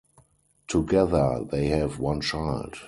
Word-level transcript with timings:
Together 0.67 1.45
they 1.51 1.67
have 1.67 1.99
one 1.99 2.21
child. 2.21 2.73